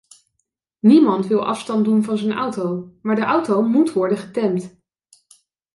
[0.79, 4.75] Niemand wil afstand doen van zijn auto, maar de auto moet worden getemd.